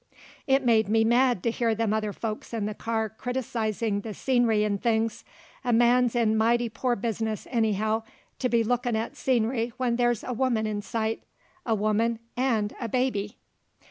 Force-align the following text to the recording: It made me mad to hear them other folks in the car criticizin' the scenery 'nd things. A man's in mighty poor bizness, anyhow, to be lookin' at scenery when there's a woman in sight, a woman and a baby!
It 0.47 0.65
made 0.65 0.89
me 0.89 1.03
mad 1.03 1.43
to 1.43 1.51
hear 1.51 1.75
them 1.75 1.93
other 1.93 2.11
folks 2.11 2.55
in 2.55 2.65
the 2.65 2.73
car 2.73 3.07
criticizin' 3.07 4.01
the 4.01 4.15
scenery 4.15 4.67
'nd 4.67 4.81
things. 4.81 5.23
A 5.63 5.71
man's 5.71 6.15
in 6.15 6.35
mighty 6.35 6.69
poor 6.69 6.95
bizness, 6.95 7.45
anyhow, 7.51 8.01
to 8.39 8.49
be 8.49 8.63
lookin' 8.63 8.95
at 8.95 9.15
scenery 9.15 9.73
when 9.77 9.97
there's 9.97 10.23
a 10.23 10.33
woman 10.33 10.65
in 10.65 10.81
sight, 10.81 11.21
a 11.67 11.75
woman 11.75 12.17
and 12.35 12.73
a 12.81 12.89
baby! 12.89 13.37